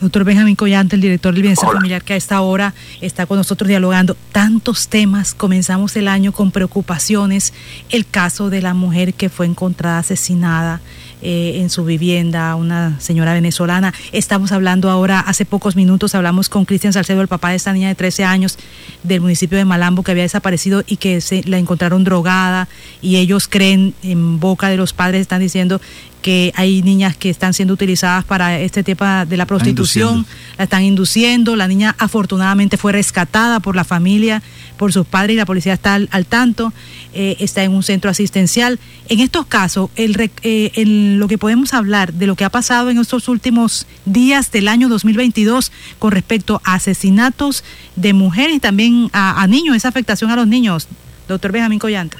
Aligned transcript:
Doctor 0.00 0.24
Benjamín 0.24 0.56
Collante, 0.56 0.94
el 0.94 1.00
director 1.00 1.32
del 1.32 1.42
Bienestar 1.42 1.72
Familiar, 1.72 2.02
que 2.02 2.12
a 2.12 2.16
esta 2.16 2.42
hora 2.42 2.74
está 3.00 3.24
con 3.24 3.38
nosotros 3.38 3.66
dialogando 3.66 4.14
tantos 4.30 4.88
temas. 4.88 5.32
Comenzamos 5.32 5.96
el 5.96 6.06
año 6.06 6.32
con 6.32 6.50
preocupaciones. 6.50 7.54
El 7.88 8.06
caso 8.06 8.50
de 8.50 8.60
la 8.60 8.74
mujer 8.74 9.14
que 9.14 9.30
fue 9.30 9.46
encontrada 9.46 10.00
asesinada 10.00 10.82
eh, 11.22 11.60
en 11.60 11.70
su 11.70 11.84
vivienda, 11.84 12.54
una 12.56 13.00
señora 13.00 13.32
venezolana. 13.32 13.94
Estamos 14.12 14.52
hablando 14.52 14.90
ahora, 14.90 15.20
hace 15.20 15.44
pocos 15.44 15.76
minutos 15.76 16.14
hablamos 16.14 16.48
con 16.48 16.64
Cristian 16.64 16.92
Salcedo, 16.92 17.22
el 17.22 17.28
papá 17.28 17.50
de 17.50 17.56
esta 17.56 17.72
niña 17.72 17.88
de 17.88 17.94
13 17.94 18.24
años 18.24 18.58
del 19.02 19.20
municipio 19.20 19.56
de 19.56 19.64
Malambo 19.64 20.02
que 20.02 20.10
había 20.10 20.24
desaparecido 20.24 20.82
y 20.86 20.96
que 20.96 21.20
se 21.20 21.42
la 21.44 21.58
encontraron 21.58 22.04
drogada 22.04 22.68
y 23.00 23.16
ellos 23.16 23.48
creen 23.48 23.94
en 24.02 24.40
boca 24.40 24.68
de 24.68 24.76
los 24.76 24.92
padres 24.92 25.22
están 25.22 25.40
diciendo 25.40 25.80
que 26.26 26.52
hay 26.56 26.82
niñas 26.82 27.16
que 27.16 27.30
están 27.30 27.54
siendo 27.54 27.72
utilizadas 27.72 28.24
para 28.24 28.58
este 28.58 28.82
tema 28.82 29.24
de 29.24 29.36
la 29.36 29.46
prostitución, 29.46 30.26
la 30.58 30.64
están 30.64 30.82
induciendo. 30.82 31.54
La 31.54 31.68
niña 31.68 31.94
afortunadamente 32.00 32.76
fue 32.76 32.90
rescatada 32.90 33.60
por 33.60 33.76
la 33.76 33.84
familia, 33.84 34.42
por 34.76 34.92
sus 34.92 35.06
padres 35.06 35.34
y 35.34 35.36
la 35.36 35.46
policía 35.46 35.74
está 35.74 35.94
al, 35.94 36.26
tanto, 36.26 36.72
eh, 37.14 37.36
está 37.38 37.62
en 37.62 37.72
un 37.72 37.84
centro 37.84 38.10
asistencial. 38.10 38.80
En 39.08 39.20
estos 39.20 39.46
casos, 39.46 39.88
el, 39.94 40.18
eh, 40.42 40.72
lo 41.06 41.28
que 41.28 41.38
podemos 41.38 41.72
hablar 41.74 42.12
de 42.12 42.26
lo 42.26 42.34
que 42.34 42.44
ha 42.44 42.50
pasado 42.50 42.90
en 42.90 42.98
estos 42.98 43.28
últimos 43.28 43.86
días 44.04 44.50
del 44.50 44.68
año 44.68 44.88
2022 44.88 45.72
con 45.98 46.12
respecto 46.12 46.60
a 46.64 46.74
asesinatos 46.74 47.64
de 47.94 48.12
mujeres 48.12 48.56
y 48.56 48.60
también 48.60 49.10
a, 49.12 49.46
niños, 49.46 49.76
esa 49.76 49.88
afectación 49.88 50.30
a 50.30 50.36
los 50.36 50.46
niños, 50.46 50.88
doctor 51.28 51.52
Benjamín 51.52 51.78
Collante. 51.78 52.16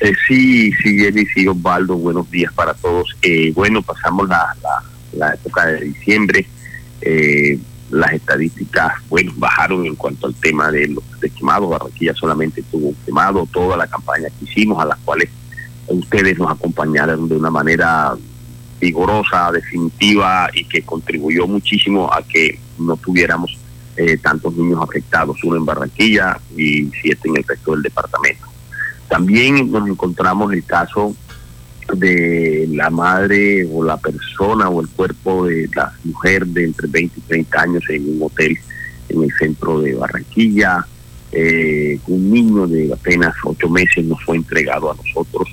Eh, 0.00 0.12
sí, 0.26 0.72
sí, 0.82 0.98
Jenny, 0.98 1.26
sí, 1.26 1.46
Osvaldo, 1.46 1.96
buenos 1.96 2.30
días 2.30 2.52
para 2.54 2.72
todos. 2.74 3.14
Eh, 3.22 3.52
bueno, 3.54 3.82
pasamos 3.82 4.28
la, 4.28 4.56
la, 5.12 5.34
época 5.34 5.66
de 5.66 5.80
diciembre. 5.84 6.46
Eh, 7.02 7.58
las 7.90 8.12
estadísticas, 8.12 8.94
bueno, 9.08 9.32
bajaron 9.36 9.84
en 9.84 9.96
cuanto 9.96 10.28
al 10.28 10.34
tema 10.34 10.70
de 10.70 10.88
los 10.88 11.04
quemados. 11.36 11.68
Barranquilla 11.68 12.14
solamente 12.14 12.62
tuvo 12.70 12.94
quemado 13.04 13.46
toda 13.52 13.76
la 13.76 13.86
campaña 13.86 14.28
que 14.38 14.44
hicimos, 14.44 14.80
a 14.80 14.86
las 14.86 14.98
cuales 15.00 15.28
ustedes 15.90 16.38
nos 16.38 16.50
acompañaron 16.50 17.28
de 17.28 17.36
una 17.36 17.50
manera 17.50 18.14
vigorosa, 18.80 19.52
definitiva 19.52 20.48
y 20.54 20.64
que 20.64 20.82
contribuyó 20.82 21.46
muchísimo 21.46 22.12
a 22.12 22.22
que 22.22 22.58
no 22.78 22.96
tuviéramos 22.96 23.56
tantos 24.22 24.54
niños 24.54 24.80
afectados, 24.82 25.36
uno 25.44 25.56
en 25.56 25.66
Barranquilla 25.66 26.40
y 26.56 26.90
siete 27.02 27.28
en 27.28 27.36
el 27.36 27.44
resto 27.44 27.72
del 27.72 27.82
departamento. 27.82 28.46
También 29.10 29.70
nos 29.70 29.88
encontramos 29.88 30.52
el 30.52 30.64
caso 30.64 31.14
de 31.94 32.68
la 32.72 32.90
madre 32.90 33.66
o 33.72 33.82
la 33.82 33.96
persona 33.96 34.68
o 34.68 34.80
el 34.80 34.88
cuerpo 34.88 35.46
de 35.46 35.68
la 35.74 35.92
mujer 36.04 36.46
de 36.46 36.64
entre 36.64 36.86
20 36.86 37.18
y 37.18 37.22
30 37.22 37.60
años 37.60 37.84
en 37.88 38.08
un 38.08 38.22
hotel 38.22 38.56
en 39.08 39.22
el 39.24 39.32
centro 39.38 39.80
de 39.80 39.94
Barranquilla. 39.94 40.86
Eh, 41.32 41.98
un 42.06 42.30
niño 42.30 42.66
de 42.66 42.92
apenas 42.92 43.34
ocho 43.44 43.68
meses 43.68 44.04
nos 44.04 44.22
fue 44.24 44.36
entregado 44.36 44.90
a 44.90 44.94
nosotros, 44.94 45.48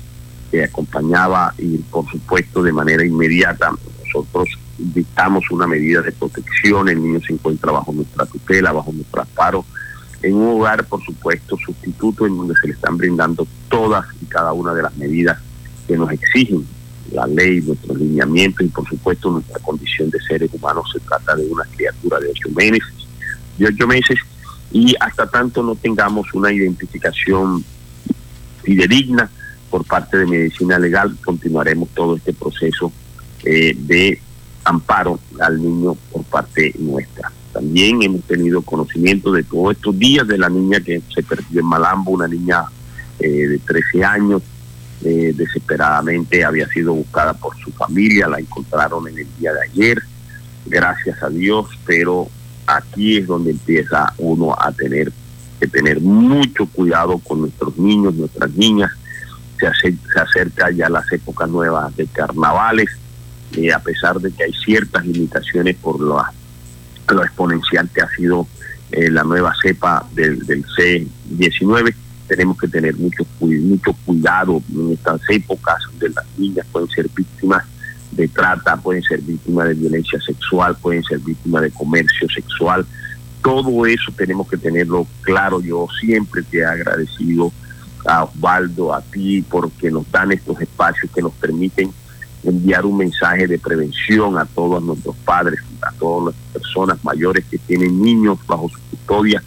que 0.50 0.64
acompañaba 0.64 1.54
y 1.58 1.78
por 1.78 2.08
supuesto 2.10 2.62
de 2.62 2.72
manera 2.72 3.04
inmediata 3.04 3.70
nosotros 4.04 4.48
dictamos 4.78 5.44
una 5.50 5.66
medida 5.66 6.00
de 6.02 6.12
protección, 6.12 6.88
el 6.88 7.02
niño 7.02 7.20
se 7.20 7.32
encuentra 7.32 7.72
bajo 7.72 7.92
nuestra 7.92 8.24
tutela, 8.26 8.72
bajo 8.72 8.92
nuestro 8.92 9.22
amparo 9.22 9.64
en 10.22 10.34
un 10.34 10.60
hogar, 10.60 10.84
por 10.84 11.04
supuesto, 11.04 11.56
sustituto 11.56 12.26
en 12.26 12.36
donde 12.36 12.54
se 12.60 12.68
le 12.68 12.72
están 12.74 12.96
brindando 12.96 13.46
todas 13.68 14.04
y 14.20 14.26
cada 14.26 14.52
una 14.52 14.74
de 14.74 14.82
las 14.82 14.96
medidas 14.96 15.38
que 15.86 15.96
nos 15.96 16.10
exigen 16.10 16.66
la 17.12 17.26
ley, 17.26 17.60
nuestros 17.60 17.96
lineamientos 17.98 18.66
y, 18.66 18.68
por 18.68 18.86
supuesto, 18.88 19.30
nuestra 19.30 19.58
condición 19.60 20.10
de 20.10 20.20
seres 20.20 20.50
humanos. 20.52 20.90
Se 20.92 21.00
trata 21.00 21.36
de 21.36 21.46
una 21.46 21.64
criatura 21.64 22.18
de 22.18 22.28
ocho 22.30 22.50
meses, 22.50 22.82
de 23.56 23.66
ocho 23.66 23.86
meses, 23.86 24.18
y 24.72 24.94
hasta 25.00 25.26
tanto 25.26 25.62
no 25.62 25.74
tengamos 25.76 26.26
una 26.34 26.52
identificación 26.52 27.64
fidedigna 28.62 29.30
por 29.70 29.84
parte 29.84 30.18
de 30.18 30.26
medicina 30.26 30.78
legal, 30.78 31.16
continuaremos 31.24 31.88
todo 31.90 32.16
este 32.16 32.32
proceso 32.32 32.92
eh, 33.44 33.74
de 33.76 34.20
amparo 34.64 35.18
al 35.40 35.62
niño 35.62 35.96
por 36.12 36.24
parte 36.24 36.74
nuestra. 36.78 37.32
También 37.52 38.02
hemos 38.02 38.22
tenido 38.22 38.62
conocimiento 38.62 39.32
de 39.32 39.42
todos 39.42 39.76
estos 39.76 39.98
días 39.98 40.26
de 40.26 40.38
la 40.38 40.48
niña 40.48 40.80
que 40.80 41.00
se 41.14 41.22
perdió 41.22 41.60
en 41.60 41.66
Malambo, 41.66 42.12
una 42.12 42.28
niña 42.28 42.64
eh, 43.18 43.28
de 43.28 43.58
13 43.58 44.04
años, 44.04 44.42
eh, 45.04 45.32
desesperadamente 45.34 46.44
había 46.44 46.68
sido 46.68 46.92
buscada 46.92 47.32
por 47.32 47.56
su 47.58 47.70
familia, 47.70 48.28
la 48.28 48.40
encontraron 48.40 49.06
en 49.08 49.18
el 49.18 49.26
día 49.38 49.52
de 49.52 49.62
ayer, 49.62 50.02
gracias 50.66 51.22
a 51.22 51.28
Dios, 51.28 51.66
pero 51.86 52.28
aquí 52.66 53.18
es 53.18 53.26
donde 53.26 53.52
empieza 53.52 54.12
uno 54.18 54.54
a 54.58 54.72
tener 54.72 55.12
que 55.58 55.66
tener 55.66 56.00
mucho 56.00 56.66
cuidado 56.66 57.18
con 57.18 57.40
nuestros 57.40 57.76
niños, 57.78 58.14
nuestras 58.14 58.50
niñas, 58.52 58.92
se, 59.58 59.94
acerca 60.18 60.70
ya 60.70 60.88
las 60.88 61.10
épocas 61.12 61.48
nuevas 61.48 61.94
de 61.96 62.06
carnavales, 62.06 62.90
y 63.52 63.70
a 63.70 63.78
pesar 63.78 64.20
de 64.20 64.30
que 64.30 64.44
hay 64.44 64.52
ciertas 64.52 65.06
limitaciones 65.06 65.76
por 65.76 66.00
las 66.00 66.26
lo 67.14 67.24
exponencial 67.24 67.88
que 67.88 68.02
ha 68.02 68.08
sido 68.10 68.46
eh, 68.90 69.10
la 69.10 69.24
nueva 69.24 69.54
cepa 69.62 70.06
del, 70.12 70.44
del 70.46 70.64
C19. 70.66 71.94
Tenemos 72.26 72.58
que 72.58 72.68
tener 72.68 72.96
mucho, 72.96 73.24
mucho 73.40 73.92
cuidado 74.04 74.62
en 74.74 74.92
estas 74.92 75.20
épocas 75.30 75.76
donde 75.90 76.10
las 76.10 76.26
niñas 76.36 76.66
pueden 76.70 76.88
ser 76.90 77.08
víctimas 77.14 77.64
de 78.12 78.28
trata, 78.28 78.76
pueden 78.76 79.02
ser 79.02 79.20
víctimas 79.22 79.68
de 79.68 79.74
violencia 79.74 80.20
sexual, 80.20 80.76
pueden 80.76 81.02
ser 81.04 81.18
víctimas 81.20 81.62
de 81.62 81.70
comercio 81.70 82.28
sexual. 82.28 82.84
Todo 83.42 83.86
eso 83.86 84.12
tenemos 84.16 84.48
que 84.48 84.56
tenerlo 84.56 85.06
claro. 85.22 85.60
Yo 85.62 85.86
siempre 86.00 86.42
te 86.42 86.58
he 86.58 86.64
agradecido 86.64 87.52
a 88.06 88.24
Osvaldo, 88.24 88.94
a 88.94 89.00
ti, 89.00 89.42
porque 89.42 89.90
nos 89.90 90.10
dan 90.10 90.32
estos 90.32 90.60
espacios 90.60 91.10
que 91.12 91.22
nos 91.22 91.32
permiten 91.34 91.92
enviar 92.42 92.86
un 92.86 92.96
mensaje 92.96 93.46
de 93.46 93.58
prevención 93.58 94.38
a 94.38 94.44
todos 94.44 94.82
nuestros 94.82 95.16
padres, 95.16 95.60
a 95.82 95.92
todas 95.92 96.34
las 96.34 96.52
personas 96.52 97.02
mayores 97.04 97.44
que 97.46 97.58
tienen 97.58 98.00
niños 98.00 98.38
bajo 98.46 98.68
su 98.68 98.78
custodia, 98.90 99.42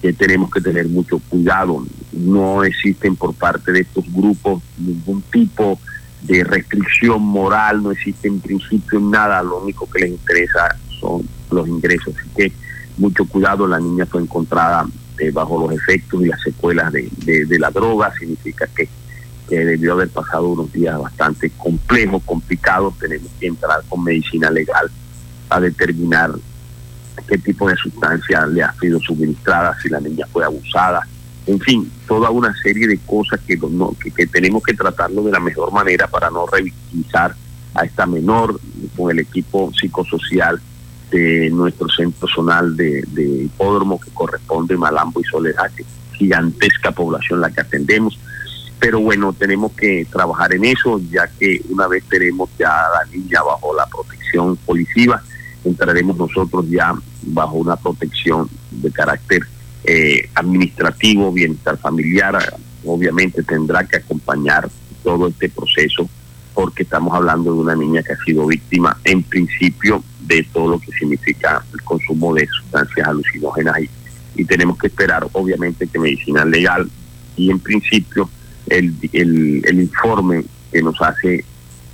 que 0.00 0.12
tenemos 0.12 0.50
que 0.50 0.60
tener 0.60 0.88
mucho 0.88 1.18
cuidado. 1.28 1.84
No 2.12 2.62
existen 2.64 3.16
por 3.16 3.34
parte 3.34 3.72
de 3.72 3.80
estos 3.80 4.04
grupos 4.12 4.62
ningún 4.78 5.22
tipo 5.22 5.78
de 6.22 6.44
restricción 6.44 7.22
moral, 7.22 7.82
no 7.82 7.90
existe 7.90 8.28
en 8.28 8.40
principio 8.40 9.00
nada, 9.00 9.42
lo 9.42 9.62
único 9.62 9.88
que 9.88 10.00
les 10.00 10.10
interesa 10.10 10.76
son 11.00 11.28
los 11.50 11.68
ingresos. 11.68 12.14
Así 12.16 12.28
que 12.36 12.52
mucho 12.96 13.24
cuidado, 13.24 13.66
la 13.66 13.78
niña 13.78 14.06
fue 14.06 14.22
encontrada 14.22 14.86
eh, 15.18 15.30
bajo 15.30 15.58
los 15.58 15.72
efectos 15.72 16.22
y 16.22 16.26
las 16.26 16.40
secuelas 16.40 16.92
de, 16.92 17.58
la 17.58 17.70
droga, 17.70 18.12
significa 18.18 18.66
que 18.66 18.88
debió 19.48 19.92
haber 19.92 20.08
pasado 20.08 20.48
unos 20.48 20.72
días 20.72 20.98
bastante 20.98 21.50
complejos, 21.50 22.22
complicados. 22.24 22.98
Tenemos 22.98 23.30
que 23.40 23.46
entrar 23.46 23.82
con 23.88 24.04
medicina 24.04 24.50
legal 24.50 24.90
a 25.48 25.60
determinar 25.60 26.32
qué 27.26 27.38
tipo 27.38 27.68
de 27.68 27.76
sustancia 27.76 28.46
le 28.46 28.62
ha 28.62 28.72
sido 28.74 29.00
suministrada, 29.00 29.76
si 29.82 29.88
la 29.88 30.00
niña 30.00 30.26
fue 30.32 30.44
abusada, 30.44 31.06
en 31.48 31.58
fin, 31.60 31.90
toda 32.06 32.28
una 32.28 32.54
serie 32.62 32.86
de 32.86 32.98
cosas 32.98 33.40
que, 33.40 33.58
que, 34.14 34.26
tenemos 34.26 34.62
que 34.62 34.74
tratarlo 34.74 35.22
de 35.22 35.32
la 35.32 35.40
mejor 35.40 35.72
manera 35.72 36.06
para 36.06 36.30
no 36.30 36.46
revictimizar 36.46 37.34
a 37.74 37.84
esta 37.84 38.04
menor 38.04 38.60
con 38.94 39.10
el 39.10 39.20
equipo 39.20 39.72
psicosocial 39.72 40.60
de 41.10 41.50
nuestro 41.50 41.88
centro 41.88 42.28
zonal 42.28 42.76
de, 42.76 43.04
hipódromo 43.44 44.00
que 44.00 44.10
corresponde 44.10 44.76
Malambo 44.76 45.20
y 45.20 45.24
Soledad, 45.24 45.70
gigantesca 46.12 46.92
población 46.92 47.40
la 47.40 47.50
que 47.50 47.60
atendemos. 47.60 48.18
Pero 48.78 49.00
bueno, 49.00 49.32
tenemos 49.32 49.72
que 49.72 50.06
trabajar 50.10 50.54
en 50.54 50.64
eso, 50.64 51.00
ya 51.10 51.26
que 51.26 51.60
una 51.68 51.88
vez 51.88 52.04
tenemos 52.04 52.48
ya 52.58 52.68
a 52.68 53.04
la 53.04 53.10
niña 53.10 53.42
bajo 53.42 53.74
la 53.74 53.86
protección 53.86 54.56
policiva, 54.56 55.22
entraremos 55.64 56.16
nosotros 56.16 56.68
ya 56.68 56.94
bajo 57.22 57.56
una 57.56 57.76
protección 57.76 58.48
de 58.70 58.90
carácter 58.92 59.42
eh, 59.84 60.28
administrativo, 60.34 61.32
bienestar 61.32 61.76
familiar, 61.78 62.38
obviamente 62.84 63.42
tendrá 63.42 63.84
que 63.84 63.96
acompañar 63.96 64.68
todo 65.02 65.28
este 65.28 65.48
proceso 65.48 66.08
porque 66.54 66.82
estamos 66.82 67.14
hablando 67.14 67.52
de 67.52 67.60
una 67.60 67.76
niña 67.76 68.02
que 68.02 68.12
ha 68.12 68.24
sido 68.24 68.46
víctima 68.46 68.96
en 69.04 69.22
principio 69.22 70.02
de 70.28 70.42
todo 70.52 70.68
lo 70.68 70.78
que 70.78 70.92
significa 70.92 71.64
el 71.72 71.82
consumo 71.82 72.34
de 72.34 72.46
sustancias 72.46 73.08
alucinógenas 73.08 73.80
y, 73.80 73.90
y 74.42 74.44
tenemos 74.44 74.78
que 74.78 74.88
esperar 74.88 75.26
obviamente 75.32 75.86
que 75.86 75.98
medicina 75.98 76.44
legal 76.44 76.88
y 77.36 77.50
en 77.50 77.58
principio 77.58 78.28
el, 78.68 78.94
el, 79.12 79.80
informe 79.80 80.44
que 80.70 80.82
nos 80.82 81.00
hace 81.00 81.44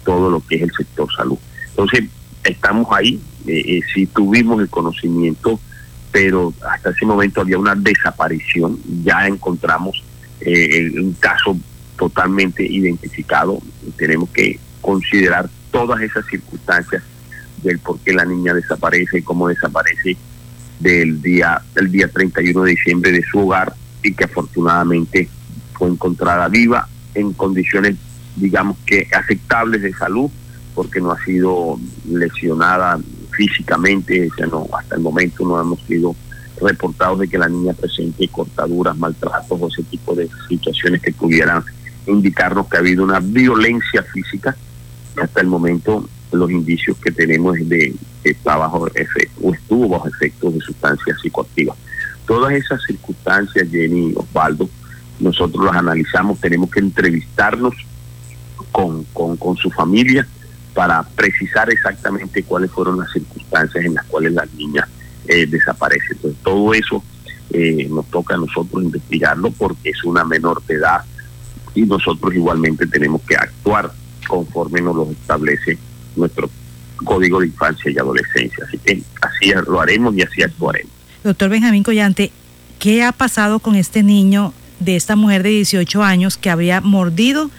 todo 0.05 0.31
lo 0.31 0.41
que 0.41 0.57
es 0.57 0.63
el 0.63 0.73
sector 0.73 1.09
salud. 1.15 1.39
Entonces, 1.71 2.05
estamos 2.43 2.89
ahí, 2.91 3.21
eh, 3.47 3.63
eh, 3.67 3.81
sí 3.95 4.07
tuvimos 4.07 4.61
el 4.61 4.69
conocimiento, 4.69 5.61
pero 6.11 6.53
hasta 6.69 6.91
ese 6.91 7.07
momento 7.07 7.41
había 7.41 7.59
una 7.59 7.75
desaparición, 7.75 8.79
ya 9.05 9.27
encontramos 9.27 10.03
eh, 10.41 10.93
un 10.99 11.13
caso 11.15 11.57
totalmente 11.97 12.65
identificado, 12.65 13.61
tenemos 13.97 14.29
que 14.31 14.59
considerar 14.81 15.49
todas 15.71 16.01
esas 16.03 16.27
circunstancias 16.27 17.03
del 17.65 17.79
por 17.81 17.99
qué 18.01 18.13
la 18.13 18.25
niña 18.25 18.55
desaparece 18.55 19.19
y 19.19 19.23
cómo 19.23 19.49
desaparece 19.49 20.17
del 20.79 21.21
día, 21.23 21.61
el 21.77 21.91
día 21.91 22.09
31 22.09 22.63
de 22.63 22.71
diciembre 22.71 23.13
de 23.13 23.23
su 23.23 23.41
hogar 23.41 23.75
y 24.03 24.15
que 24.15 24.25
afortunadamente 24.25 25.29
fue 25.73 25.89
encontrada 25.89 26.49
viva 26.49 26.89
en 27.15 27.33
condiciones, 27.33 27.97
digamos 28.37 28.77
que 28.87 29.09
aceptables 29.17 29.83
de 29.83 29.93
salud, 29.95 30.31
porque 30.75 31.01
no 31.01 31.13
ha 31.13 31.25
sido 31.25 31.79
lesionada 32.09 32.99
físicamente, 33.31 34.29
o 34.31 34.35
sea, 34.35 34.47
no, 34.47 34.67
hasta 34.77 34.97
el 34.97 35.01
momento 35.01 35.45
no 35.45 35.61
hemos 35.61 35.81
sido 35.83 36.15
reportados 36.61 37.21
de 37.21 37.29
que 37.29 37.39
la 37.39 37.49
niña 37.49 37.73
presente 37.73 38.29
cortaduras, 38.29 38.97
maltratos 38.97 39.59
o 39.61 39.69
ese 39.69 39.83
tipo 39.85 40.15
de 40.15 40.29
situaciones 40.49 41.01
que 41.01 41.13
pudieran 41.13 41.63
indicarnos 42.07 42.69
que 42.69 42.77
ha 42.77 42.81
habido 42.81 43.05
una 43.05 43.21
violencia 43.21 44.03
física. 44.03 44.57
Hasta 45.21 45.41
el 45.41 45.47
momento 45.47 46.09
los 46.39 46.51
indicios 46.51 46.97
que 46.99 47.11
tenemos 47.11 47.57
de 47.69 47.95
que 48.23 48.31
está 48.31 48.57
bajo 48.57 48.87
efecto 48.89 49.41
o 49.43 49.55
estuvo 49.55 49.89
bajo 49.89 50.09
efectos 50.09 50.55
de 50.55 50.61
sustancias 50.61 51.19
psicoactivas. 51.21 51.77
Todas 52.27 52.55
esas 52.55 52.83
circunstancias, 52.83 53.69
Jenny 53.71 54.15
Osvaldo, 54.17 54.69
nosotros 55.21 55.65
las 55.67 55.77
analizamos, 55.77 56.41
tenemos 56.41 56.71
que 56.71 56.81
entrevistarnos 56.81 57.75
con, 58.73 59.05
con, 59.13 59.57
su 59.57 59.71
familia 59.71 60.27
para 60.73 61.03
precisar 61.03 61.71
exactamente 61.71 62.43
cuáles 62.43 62.71
fueron 62.71 62.99
las 62.99 63.13
circunstancias 63.13 63.85
en 63.85 63.95
las 63.95 64.05
cuales 64.07 64.33
la 64.33 64.47
niña 64.57 64.89
eh, 65.29 65.47
desaparece. 65.47 66.13
Entonces, 66.13 66.41
todo 66.43 66.75
eso 66.75 67.03
eh, 67.51 67.87
nos 67.89 68.07
toca 68.07 68.35
a 68.35 68.39
nosotros 68.39 68.83
investigarlo 68.83 69.51
porque 69.53 69.91
es 69.91 70.03
una 70.05 70.25
menor 70.25 70.63
de 70.65 70.75
edad 70.75 71.05
y 71.75 71.83
nosotros 71.83 72.35
igualmente 72.35 72.87
tenemos 72.87 73.23
que 73.23 73.37
actuar 73.37 73.93
conforme 74.27 74.81
nos 74.81 74.97
lo 74.97 75.11
establece 75.11 75.79
nuestro 76.17 76.51
Código 77.05 77.41
de 77.41 77.47
Infancia 77.47 77.91
y 77.91 77.99
Adolescencia. 77.99 78.65
Así 78.67 78.79
que 78.79 79.03
así 79.21 79.53
lo 79.67 79.81
haremos 79.81 80.17
y 80.17 80.23
así 80.23 80.43
actuaremos. 80.43 80.93
Doctor 81.23 81.51
Benjamín 81.51 81.83
Collante, 81.83 82.31
¿qué 82.79 83.03
ha 83.03 83.13
pasado 83.13 83.59
con 83.59 83.77
este 83.77 84.03
niño 84.03 84.53
de 84.81 84.97
esta 84.97 85.17
mujer 85.17 85.43
de 85.43 85.51
18 85.51 86.03
años 86.03 86.37
que 86.37 86.51
había 86.51 86.81
mordido, 86.81 87.51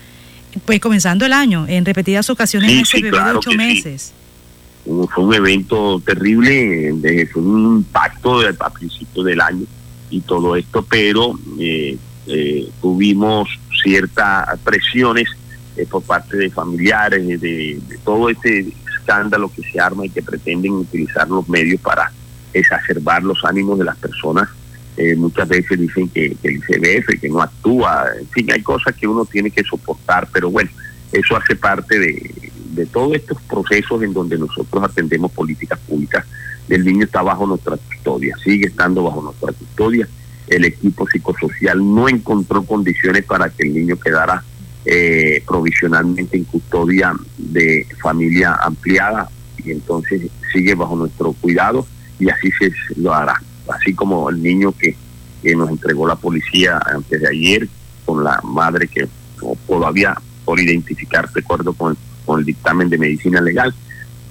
pues 0.66 0.80
comenzando 0.80 1.26
el 1.26 1.34
año, 1.34 1.66
en 1.68 1.86
repetidas 1.86 2.30
ocasiones 2.30 2.72
en 2.72 2.80
ese 2.80 3.02
bebé 3.02 3.18
de 3.18 3.32
8 3.32 3.52
meses? 3.52 4.14
fue 4.86 5.24
un 5.24 5.34
evento 5.34 6.00
terrible, 6.00 6.94
fue 7.34 7.42
un 7.42 7.78
impacto 7.78 8.42
a 8.42 8.70
principios 8.70 9.26
del 9.26 9.42
año 9.42 9.66
y 10.12 10.22
todo 10.22 10.56
esto, 10.56 10.86
pero 10.88 11.34
eh, 11.60 11.98
eh, 12.28 12.70
tuvimos 12.82 13.50
ciertas 13.84 14.60
presiones 14.60 15.28
eh, 15.78 15.86
por 15.90 16.04
parte 16.04 16.38
de 16.38 16.50
familiares, 16.50 17.42
de, 17.42 17.80
todo 18.04 18.30
este 18.30 18.74
escándalo 18.98 19.52
que 19.54 19.62
se 19.64 19.80
arma 19.80 20.06
y 20.06 20.10
que 20.10 20.22
pretenden 20.22 20.74
utilizar 20.74 21.28
los 21.30 21.48
medios 21.48 21.80
para 21.82 22.12
exacerbar 22.54 23.24
los 23.24 23.44
ánimos 23.46 23.78
de 23.80 23.86
las 23.86 23.98
personas. 23.98 24.50
muchas 25.18 25.48
veces 25.48 25.80
dicen 25.80 26.08
que, 26.10 26.36
que 26.42 26.48
el 26.48 26.56
ICBF, 26.56 27.20
que 27.20 27.30
no 27.30 27.42
actúa, 27.42 28.06
en 28.20 28.28
fin, 28.30 28.52
hay 28.52 28.62
cosas 28.62 28.96
que 28.96 29.08
uno 29.08 29.26
tiene 29.26 29.52
que 29.52 29.64
soportar, 29.64 30.28
pero 30.32 30.50
bueno, 30.50 30.70
eso 31.12 31.36
hace 31.36 31.56
parte 31.56 32.00
de, 32.00 32.52
de 32.76 32.86
todos 32.86 33.16
estos 33.16 33.42
procesos 33.44 34.04
en 34.04 34.14
donde 34.14 34.38
nosotros 34.38 34.84
atendemos 34.84 35.32
políticas 35.32 35.80
públicas, 35.80 36.26
el 36.70 36.84
niño 36.84 37.06
está 37.06 37.22
bajo 37.22 37.48
nuestra 37.48 37.78
custodia, 37.78 38.36
sigue 38.44 38.68
estando 38.68 39.04
bajo 39.04 39.22
nuestra 39.22 39.54
custodia. 39.54 40.08
El 40.48 40.66
equipo 40.66 41.08
psicosocial 41.08 41.80
no 41.80 42.08
encontró 42.08 42.64
condiciones 42.64 43.24
para 43.26 43.50
que 43.50 43.64
el 43.64 43.74
niño 43.74 43.98
quedara 43.98 44.44
eh, 44.86 45.44
provisionalmente 45.46 46.38
en 46.38 46.44
custodia 46.46 47.14
de 47.38 47.88
familia 48.02 48.58
ampliada 48.62 49.30
y 49.64 49.72
entonces 49.72 50.30
sigue 50.52 50.76
bajo 50.76 50.96
nuestro 50.96 51.34
cuidado 51.34 51.86
y 52.20 52.30
así 52.30 52.52
se 52.52 52.72
lo 52.98 53.14
hará. 53.14 53.42
Así 53.68 53.94
como 53.94 54.30
el 54.30 54.42
niño 54.42 54.74
que, 54.78 54.96
nos 55.56 55.70
entregó 55.70 56.08
la 56.08 56.16
policía 56.16 56.82
antes 56.88 57.22
de 57.22 57.28
ayer 57.28 57.70
con 58.04 58.24
la 58.24 58.42
madre 58.44 58.88
que 58.88 59.08
todavía 59.68 60.16
por 60.44 60.60
identificar, 60.60 61.30
recuerdo 61.36 61.72
con 61.74 61.96
con 62.26 62.40
el 62.40 62.46
dictamen 62.46 62.90
de 62.90 62.98
medicina 62.98 63.40
legal, 63.40 63.74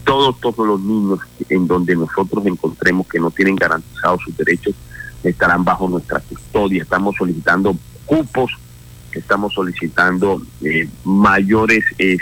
todos, 0.05 0.39
todos 0.41 0.67
los 0.67 0.81
niños 0.81 1.21
en 1.49 1.67
donde 1.67 1.97
nosotros 1.97 2.45
encontremos 2.45 3.07
que 3.07 3.19
no 3.19 3.31
tienen 3.31 3.57
garantizados 3.57 4.21
sus 4.23 4.37
derechos 4.37 4.75
estarán 5.23 5.65
bajo 5.65 5.89
nuestra 5.89 6.21
custodia. 6.21 6.83
Estamos 6.83 7.15
solicitando 7.17 7.75
cupos, 8.05 8.53
estamos 9.19 9.53
solicitando 9.55 10.43
eh, 10.63 10.89
mayores 11.05 11.85
eh, 11.99 12.19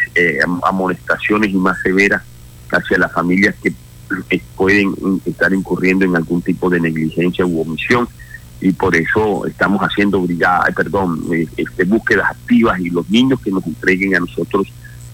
amonestaciones 0.62 1.50
y 1.50 1.56
más 1.56 1.80
severas 1.82 2.22
hacia 2.70 2.98
las 2.98 3.12
familias 3.12 3.54
que 3.62 3.72
pueden 4.56 4.94
estar 5.24 5.52
incurriendo 5.52 6.04
en 6.04 6.16
algún 6.16 6.42
tipo 6.42 6.68
de 6.68 6.80
negligencia 6.80 7.46
u 7.46 7.60
omisión 7.60 8.08
y 8.62 8.72
por 8.72 8.94
eso 8.94 9.44
estamos 9.46 9.80
haciendo 9.80 10.20
brigada, 10.20 10.66
perdón, 10.74 11.24
eh, 11.32 11.46
este, 11.56 11.84
búsquedas 11.84 12.30
activas 12.30 12.78
y 12.78 12.90
los 12.90 13.08
niños 13.10 13.40
que 13.40 13.50
nos 13.50 13.66
entreguen 13.66 14.14
a 14.14 14.20
nosotros 14.20 14.68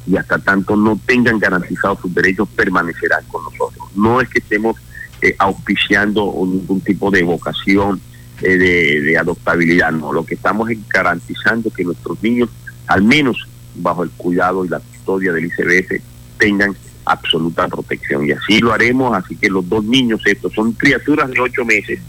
y 0.06 0.16
hasta 0.16 0.38
tanto 0.38 0.76
no 0.76 1.00
tengan 1.06 1.38
garantizados 1.38 2.00
sus 2.00 2.14
derechos 2.14 2.46
permanecerán 2.54 3.24
con 3.28 3.44
nosotros. 3.44 3.88
No 3.96 4.20
es 4.20 4.28
que 4.28 4.40
estemos 4.40 4.76
eh, 5.22 5.34
auspiciando 5.38 6.32
ningún 6.46 6.80
tipo 6.82 7.10
de 7.10 7.22
vocación 7.22 8.00
eh, 8.42 8.56
de, 8.56 9.18
adoptabilidad, 9.18 9.90
no, 9.92 10.12
lo 10.12 10.24
que 10.24 10.34
estamos 10.34 10.70
es 10.70 10.78
garantizando 10.88 11.70
que 11.70 11.84
nuestros 11.84 12.22
niños, 12.22 12.48
al 12.86 13.02
menos 13.02 13.48
bajo 13.74 14.04
el 14.04 14.10
cuidado 14.10 14.64
y 14.64 14.68
la 14.68 14.78
custodia 14.78 15.32
del 15.32 15.46
ICBF, 15.46 16.00
tengan 16.38 16.76
absoluta 17.04 17.66
protección. 17.68 18.26
Y 18.26 18.32
así 18.32 18.60
lo 18.60 18.72
haremos, 18.72 19.16
así 19.16 19.34
que 19.36 19.48
los 19.48 19.68
dos 19.68 19.84
niños 19.84 20.20
estos 20.24 20.52
son 20.52 20.72
criaturas 20.72 21.30
de 21.30 21.40
ocho 21.40 21.64
meses 21.64 22.00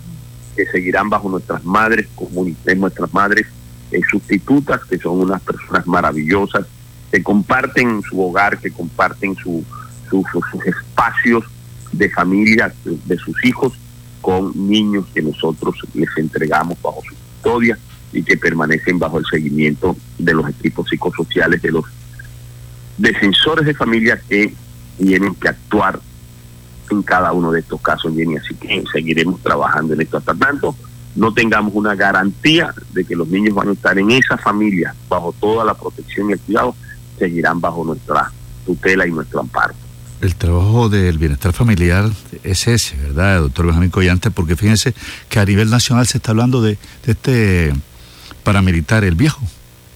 que 0.55 0.65
seguirán 0.67 1.09
bajo 1.09 1.29
nuestras 1.29 1.63
madres, 1.63 2.07
comunidades, 2.15 2.77
nuestras 2.77 3.13
madres 3.13 3.47
eh, 3.91 4.01
sustitutas, 4.09 4.81
que 4.85 4.99
son 4.99 5.21
unas 5.21 5.41
personas 5.41 5.87
maravillosas, 5.87 6.65
que 7.11 7.23
comparten 7.23 8.03
su 8.03 8.21
hogar, 8.21 8.59
que 8.59 8.69
comparten 8.69 9.35
su, 9.35 9.63
sus 10.09 10.65
espacios 10.65 11.43
de 11.91 12.09
familia, 12.09 12.71
de 12.83 13.17
sus 13.17 13.43
hijos, 13.45 13.73
con 14.21 14.51
niños 14.55 15.05
que 15.13 15.21
nosotros 15.21 15.75
les 15.93 16.09
entregamos 16.17 16.81
bajo 16.81 17.01
su 17.07 17.15
custodia 17.15 17.77
y 18.11 18.23
que 18.23 18.37
permanecen 18.37 18.99
bajo 18.99 19.19
el 19.19 19.25
seguimiento 19.25 19.95
de 20.17 20.33
los 20.33 20.49
equipos 20.49 20.89
psicosociales, 20.89 21.61
de 21.61 21.71
los 21.71 21.85
defensores 22.97 23.65
de 23.65 23.73
familia 23.73 24.19
que 24.27 24.53
tienen 24.97 25.35
que 25.35 25.49
actuar 25.49 25.99
en 26.89 27.03
cada 27.03 27.31
uno 27.31 27.51
de 27.51 27.59
estos 27.59 27.79
casos, 27.81 28.13
Jenny. 28.15 28.37
Así 28.37 28.55
que 28.55 28.83
seguiremos 28.91 29.39
trabajando 29.41 29.93
en 29.93 30.01
esto 30.01 30.17
hasta 30.17 30.33
tanto 30.33 30.75
no 31.15 31.33
tengamos 31.33 31.73
una 31.75 31.95
garantía 31.95 32.73
de 32.93 33.03
que 33.03 33.15
los 33.15 33.27
niños 33.27 33.53
van 33.53 33.69
a 33.69 33.73
estar 33.73 33.97
en 33.97 34.11
esa 34.11 34.37
familia 34.37 34.95
bajo 35.07 35.33
toda 35.33 35.65
la 35.65 35.73
protección 35.73 36.29
y 36.29 36.33
el 36.33 36.39
cuidado 36.39 36.75
seguirán 37.17 37.59
bajo 37.59 37.83
nuestra 37.83 38.31
tutela 38.65 39.07
y 39.07 39.11
nuestro 39.11 39.41
amparo. 39.41 39.73
El 40.21 40.35
trabajo 40.35 40.89
del 40.89 41.17
bienestar 41.17 41.53
familiar 41.53 42.09
es 42.43 42.67
ese, 42.67 42.97
¿verdad, 42.97 43.39
doctor 43.39 43.67
Benjamín 43.67 43.89
Collante? 43.89 44.31
Porque 44.31 44.57
fíjense 44.57 44.93
que 45.29 45.39
a 45.39 45.45
nivel 45.45 45.69
nacional 45.69 46.07
se 46.07 46.17
está 46.17 46.31
hablando 46.31 46.61
de, 46.61 46.77
este 47.05 47.73
paramilitar, 48.43 49.05
el 49.05 49.15
viejo, 49.15 49.41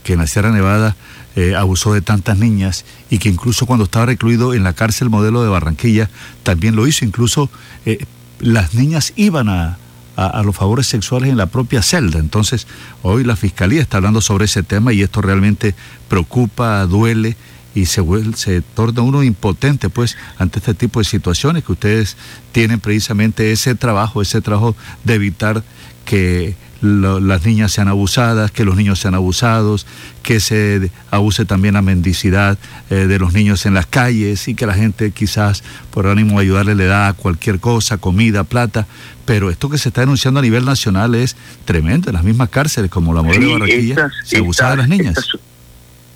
que 0.04 0.14
en 0.14 0.20
la 0.20 0.28
Sierra 0.28 0.52
Nevada 0.52 0.96
eh, 1.36 1.56
abusó 1.56 1.94
de 1.94 2.02
tantas 2.02 2.38
niñas 2.38 2.86
y 3.10 3.18
que 3.18 3.28
incluso 3.28 3.66
cuando 3.66 3.84
estaba 3.84 4.06
recluido 4.06 4.54
en 4.54 4.64
la 4.64 4.72
cárcel 4.72 5.10
modelo 5.10 5.44
de 5.44 5.50
Barranquilla 5.50 6.10
también 6.44 6.78
lo 6.78 6.88
hizo. 6.88 7.04
Incluso 7.04 7.50
eh, 7.86 8.06
las 8.40 8.76
niñas 8.76 9.12
iban 9.18 9.50
a, 9.50 9.78
a, 10.16 10.42
los 10.44 10.56
favores 10.56 10.88
sexuales 10.88 11.32
en 11.32 11.38
la 11.38 11.48
propia 11.48 11.82
celda. 11.82 12.20
Entonces, 12.20 12.66
hoy 13.02 13.26
la 13.26 13.36
Fiscalía 13.36 13.82
está 13.82 13.98
hablando 13.98 14.22
sobre 14.22 14.46
ese 14.46 14.64
tema 14.64 14.94
y 14.94 15.02
esto 15.02 15.22
realmente 15.22 15.76
preocupa, 16.08 16.86
duele 16.86 17.36
y 17.76 17.86
se, 17.86 18.04
se 18.36 18.62
torna 18.62 19.02
uno 19.02 19.24
impotente 19.24 19.90
pues 19.90 20.18
ante 20.38 20.60
este 20.60 20.74
tipo 20.74 21.00
de 21.00 21.06
situaciones 21.06 21.64
que 21.64 21.72
ustedes 21.72 22.18
tienen 22.52 22.80
precisamente 22.80 23.52
ese 23.52 23.76
trabajo, 23.76 24.22
ese 24.22 24.42
trabajo 24.42 24.76
de 25.04 25.16
evitar 25.16 25.64
que 26.06 26.56
las 26.84 27.46
niñas 27.46 27.72
sean 27.72 27.88
abusadas, 27.88 28.52
que 28.52 28.66
los 28.66 28.76
niños 28.76 29.00
sean 29.00 29.16
abusados, 29.16 29.88
que 30.22 30.42
se 30.42 30.92
abuse 31.12 31.46
también 31.46 31.76
la 31.76 31.82
mendicidad 31.82 32.58
eh, 32.90 33.08
de 33.08 33.20
los 33.20 33.32
niños 33.34 33.66
en 33.66 33.74
las 33.74 33.86
calles 33.86 34.50
y 34.50 34.56
que 34.56 34.66
la 34.66 34.74
gente 34.74 35.12
quizás 35.12 35.64
por 35.92 36.08
ánimo 36.08 36.40
de 36.40 36.46
ayudarle 36.46 36.76
le 36.76 36.86
da 36.86 37.14
cualquier 37.14 37.62
cosa, 37.62 37.98
comida, 37.98 38.44
plata, 38.44 38.86
pero 39.26 39.50
esto 39.50 39.70
que 39.70 39.78
se 39.78 39.90
está 39.90 40.02
denunciando 40.02 40.42
a 40.42 40.44
nivel 40.44 40.66
nacional 40.66 41.16
es 41.16 41.38
tremendo, 41.64 42.10
en 42.10 42.16
las 42.16 42.24
mismas 42.26 42.50
cárceles 42.50 42.92
como 42.92 43.14
la 43.14 43.22
modelo 43.22 43.46
de 43.46 43.54
Barranquilla 43.54 44.12
se 44.26 44.38
abusaba 44.40 44.72
de 44.72 44.78
las 44.78 44.90
niñas. 44.90 45.16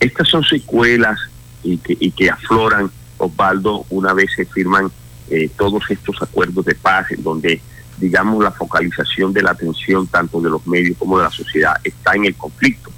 Estas, 0.01 0.27
son 0.27 0.43
secuelas 0.43 1.17
y 1.63 1.77
que, 1.77 1.97
y 1.99 2.11
que 2.11 2.29
afloran, 2.29 2.91
Osvaldo, 3.17 3.85
una 3.89 4.13
vez 4.13 4.31
se 4.35 4.45
firman 4.45 4.91
eh, 5.29 5.49
todos 5.57 5.83
estos 5.89 6.21
acuerdos 6.21 6.65
de 6.65 6.75
paz 6.75 7.11
en 7.11 7.23
donde 7.23 7.61
digamos, 7.97 8.43
la 8.43 8.51
focalización 8.51 9.33
de 9.33 9.41
la 9.41 9.51
atención 9.51 10.07
tanto 10.07 10.39
de 10.39 10.49
los 10.49 10.65
medios 10.67 10.97
como 10.97 11.17
de 11.17 11.23
la 11.25 11.31
sociedad 11.31 11.73
está 11.83 12.13
en 12.13 12.25
el 12.25 12.35
conflicto. 12.35 12.91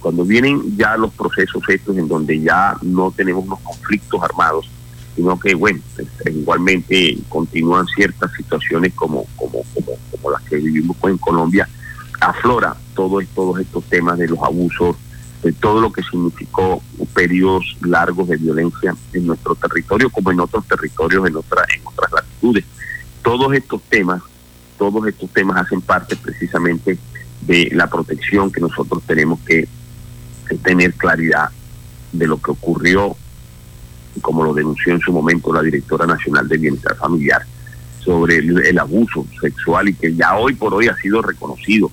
Cuando 0.00 0.24
vienen 0.24 0.76
ya 0.76 0.96
los 0.96 1.12
procesos 1.12 1.62
estos 1.68 1.96
en 1.96 2.08
donde 2.08 2.40
ya 2.40 2.76
no 2.82 3.12
tenemos 3.12 3.46
los 3.46 3.60
conflictos 3.60 4.22
armados, 4.22 4.68
sino 5.14 5.38
que, 5.38 5.54
bueno, 5.54 5.80
este, 5.98 6.32
igualmente 6.32 7.18
continúan 7.28 7.86
ciertas 7.86 8.32
situaciones 8.32 8.94
como, 8.94 9.24
como, 9.36 9.62
como, 9.74 9.92
como 10.10 10.30
las 10.30 10.42
que 10.42 10.56
vivimos 10.56 10.96
en 11.04 11.18
Colombia, 11.18 11.68
aflora 12.20 12.74
todo, 12.94 13.20
todos 13.34 13.60
estos 13.60 13.84
temas 13.84 14.18
de 14.18 14.28
los 14.28 14.38
abusos, 14.42 14.96
de 15.42 15.52
todo 15.52 15.80
lo 15.80 15.92
que 15.92 16.02
significó 16.02 16.82
periodos 17.14 17.76
largos 17.82 18.28
de 18.28 18.36
violencia 18.36 18.94
en 19.12 19.26
nuestro 19.26 19.54
territorio 19.54 20.10
como 20.10 20.30
en 20.30 20.40
otros 20.40 20.66
territorios, 20.66 21.26
en, 21.26 21.36
otra, 21.36 21.64
en 21.74 21.86
otras 21.86 22.12
latitudes. 22.12 22.64
Todos 23.22 23.52
estos 23.54 23.82
temas, 23.82 24.22
todos 24.78 25.06
estos 25.06 25.30
temas 25.30 25.64
hacen 25.64 25.80
parte 25.80 26.16
precisamente 26.16 26.98
de 27.40 27.70
la 27.72 27.88
protección 27.88 28.50
que 28.50 28.60
nosotros 28.60 29.02
tenemos 29.06 29.40
que 29.40 29.66
tener 30.62 30.94
claridad 30.94 31.48
de 32.12 32.26
lo 32.26 32.40
que 32.40 32.50
ocurrió, 32.50 33.16
como 34.20 34.44
lo 34.44 34.52
denunció 34.52 34.94
en 34.94 35.00
su 35.00 35.12
momento 35.12 35.52
la 35.52 35.62
directora 35.62 36.06
nacional 36.06 36.48
de 36.48 36.58
bienestar 36.58 36.96
familiar, 36.96 37.42
sobre 38.04 38.38
el, 38.38 38.78
abuso 38.78 39.26
sexual 39.40 39.88
y 39.88 39.94
que 39.94 40.14
ya 40.14 40.36
hoy 40.36 40.54
por 40.54 40.74
hoy 40.74 40.88
ha 40.88 40.96
sido 40.96 41.22
reconocido 41.22 41.90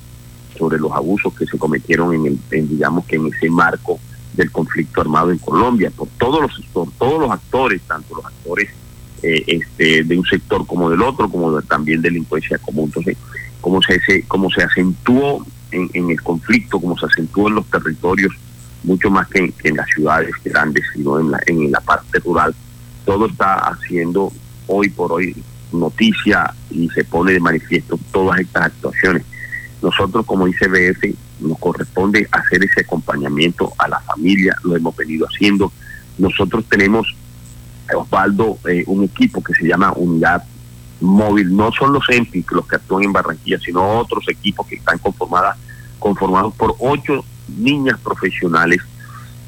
sobre 0.57 0.79
los 0.79 0.91
abusos 0.91 1.33
que 1.33 1.45
se 1.45 1.57
cometieron 1.57 2.13
en 2.13 2.39
el, 2.51 2.67
digamos 2.67 3.05
que 3.05 3.15
en 3.15 3.27
ese 3.27 3.49
marco 3.49 3.99
del 4.33 4.51
conflicto 4.51 5.01
armado 5.01 5.31
en 5.31 5.37
Colombia 5.39 5.89
por 5.89 6.07
todos 6.19 6.41
los 6.41 6.65
por 6.71 6.91
todos 6.93 7.19
los 7.19 7.31
actores, 7.31 7.81
tanto 7.83 8.15
los 8.15 8.25
actores 8.25 8.69
eh, 9.23 9.43
este, 9.47 10.03
de 10.03 10.17
un 10.17 10.25
sector 10.25 10.65
como 10.67 10.89
del 10.89 11.01
otro, 11.01 11.29
como 11.29 11.59
también 11.63 12.01
delincuencia 12.01 12.57
común. 12.59 12.85
Entonces, 12.85 13.17
cómo 13.61 13.81
se, 13.81 14.23
cómo 14.27 14.49
se 14.51 14.61
acentuó 14.61 15.45
en, 15.71 15.89
en, 15.93 16.11
el 16.11 16.21
conflicto, 16.21 16.79
cómo 16.79 16.97
se 16.97 17.07
acentuó 17.07 17.47
en 17.47 17.55
los 17.55 17.65
territorios 17.65 18.33
mucho 18.83 19.09
más 19.09 19.27
que, 19.27 19.51
en 19.63 19.75
las 19.75 19.87
ciudades 19.87 20.31
grandes, 20.43 20.83
sino 20.93 21.19
en 21.19 21.31
la, 21.31 21.39
en 21.47 21.71
la 21.71 21.81
parte 21.81 22.19
rural. 22.19 22.53
Todo 23.05 23.25
está 23.25 23.55
haciendo 23.55 24.31
hoy 24.67 24.89
por 24.89 25.11
hoy 25.11 25.35
noticia 25.71 26.53
y 26.69 26.87
se 26.89 27.03
pone 27.03 27.33
de 27.33 27.39
manifiesto 27.39 27.99
todas 28.11 28.39
estas 28.39 28.65
actuaciones. 28.65 29.23
Nosotros 29.81 30.25
como 30.25 30.47
ICBF 30.47 31.15
nos 31.41 31.59
corresponde 31.59 32.27
hacer 32.31 32.63
ese 32.63 32.81
acompañamiento 32.81 33.73
a 33.77 33.87
la 33.87 33.99
familia, 34.01 34.55
lo 34.63 34.75
hemos 34.75 34.95
venido 34.95 35.27
haciendo. 35.27 35.71
Nosotros 36.17 36.65
tenemos, 36.67 37.15
Osvaldo, 37.93 38.57
eh, 38.67 38.83
un 38.87 39.03
equipo 39.03 39.43
que 39.43 39.53
se 39.53 39.67
llama 39.67 39.93
Unidad 39.95 40.43
Móvil. 40.99 41.55
No 41.55 41.71
son 41.71 41.93
los 41.93 42.03
EMPIC 42.09 42.51
los 42.51 42.67
que 42.67 42.77
actúan 42.77 43.03
en 43.03 43.13
Barranquilla, 43.13 43.59
sino 43.59 43.99
otros 43.99 44.27
equipos 44.29 44.65
que 44.67 44.75
están 44.75 44.97
conformadas, 44.97 45.57
conformados 45.99 46.53
por 46.55 46.75
ocho 46.79 47.23
niñas 47.57 47.99
profesionales 47.99 48.81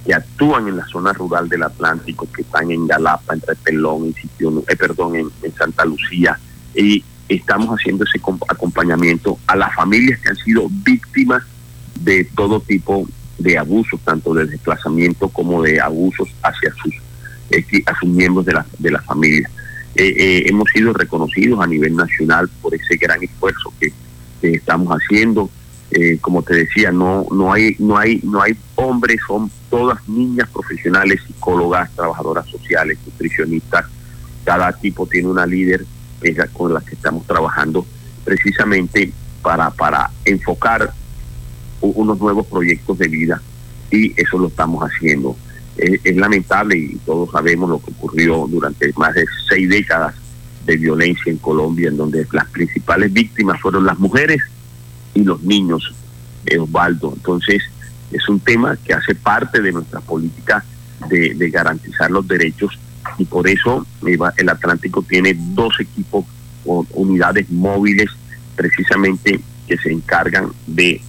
que 0.05 0.13
actúan 0.13 0.67
en 0.67 0.77
la 0.77 0.85
zona 0.85 1.13
rural 1.13 1.49
del 1.49 1.63
Atlántico, 1.63 2.27
que 2.33 2.41
están 2.43 2.71
en 2.71 2.87
Galapa, 2.87 3.33
en 3.33 3.41
Repelón, 3.41 4.05
en 4.05 4.15
sitio, 4.15 4.63
eh, 4.67 4.75
perdón, 4.75 5.15
en, 5.15 5.55
Santa 5.57 5.85
Lucía, 5.85 6.39
y 6.73 7.03
estamos 7.29 7.69
haciendo 7.69 8.03
ese 8.03 8.19
acompañamiento 8.47 9.37
a 9.47 9.55
las 9.55 9.73
familias 9.75 10.19
que 10.19 10.29
han 10.29 10.35
sido 10.35 10.67
víctimas 10.83 11.43
de 12.01 12.25
todo 12.35 12.59
tipo 12.59 13.07
de 13.37 13.57
abusos, 13.57 13.99
tanto 14.01 14.33
de 14.33 14.45
desplazamiento 14.45 15.29
como 15.29 15.61
de 15.61 15.79
abusos 15.79 16.27
hacia 16.43 16.73
sus, 16.73 16.93
eh, 17.51 17.63
a 17.85 17.97
sus 17.99 18.09
miembros 18.09 18.45
de 18.45 18.53
la, 18.53 18.65
de 18.77 18.91
la 18.91 19.01
familia. 19.01 19.49
Eh, 19.95 20.43
hemos 20.47 20.69
sido 20.73 20.93
reconocidos 20.93 21.61
a 21.61 21.67
nivel 21.67 21.95
nacional 21.95 22.49
por 22.61 22.73
ese 22.73 22.97
gran 22.97 23.23
esfuerzo 23.23 23.73
que 23.79 23.93
estamos 24.41 24.89
haciendo. 24.89 25.49
Eh, 25.91 26.19
como 26.21 26.43
te 26.43 26.53
decía, 26.53 26.91
no 26.91 27.25
no 27.31 27.51
hay 27.51 27.75
no 27.79 27.97
hay 27.97 28.19
no 28.23 28.43
hay 28.43 28.55
hombres, 28.75 29.19
son 29.27 29.49
todas 29.71 30.07
niñas 30.07 30.47
profesionales, 30.49 31.19
psicólogas, 31.25 31.89
trabajadoras 31.95 32.47
sociales, 32.47 32.99
nutricionistas. 33.05 33.85
Cada 34.43 34.71
tipo 34.71 35.07
tiene 35.07 35.29
una 35.29 35.47
líder 35.47 35.85
con 36.53 36.73
la 36.73 36.81
que 36.81 36.95
estamos 36.95 37.25
trabajando 37.25 37.85
precisamente 38.25 39.11
para 39.41 39.69
para 39.71 40.09
enfocar 40.25 40.91
unos 41.81 42.19
nuevos 42.19 42.45
proyectos 42.47 42.97
de 42.97 43.07
vida 43.07 43.41
y 43.91 44.13
eso 44.21 44.37
lo 44.37 44.47
estamos 44.47 44.83
haciendo. 44.83 45.35
es 45.77 46.15
lamentable 46.15 46.77
y 46.77 46.95
todos 47.05 47.31
sabemos 47.31 47.69
lo 47.69 47.79
que 47.79 47.91
ocurrió 47.91 48.45
durante 48.49 48.91
más 48.97 49.15
de 49.15 49.25
seis 49.47 49.69
décadas 49.69 50.13
de 50.65 50.77
violencia 50.77 51.31
en 51.31 51.37
Colombia, 51.37 51.87
en 51.89 51.97
donde 51.97 52.27
las 52.31 52.47
principales 52.49 53.11
víctimas 53.11 53.59
fueron 53.61 53.85
las 53.85 53.97
mujeres 53.97 54.41
y 55.13 55.23
los 55.23 55.41
niños, 55.41 55.93
de 56.43 56.59
Osvaldo. 56.59 57.13
Entonces, 57.15 57.63
es 58.11 58.27
un 58.29 58.39
tema 58.39 58.77
que 58.77 58.93
hace 58.93 59.15
parte 59.15 59.61
de 59.61 59.71
nuestra 59.71 59.99
política 59.99 60.63
de, 61.09 61.49
garantizar 61.49 62.11
los 62.11 62.27
derechos 62.27 62.77
y 63.17 63.25
por 63.25 63.47
eso 63.47 63.85
el 64.37 64.49
Atlántico 64.49 65.01
tiene 65.01 65.35
dos 65.37 65.79
equipos 65.79 66.25
o 66.65 66.85
unidades 66.91 67.49
móviles 67.49 68.09
precisamente 68.55 69.39
que 69.67 69.77
se 69.77 69.91
encargan 69.91 70.51
de 70.67 71.01